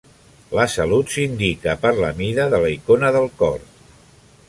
[0.59, 3.67] La salut s'indica per la mida de la icona del cor.